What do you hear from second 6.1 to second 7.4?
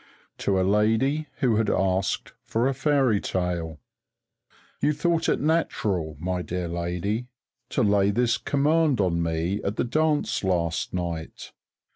my dear lady,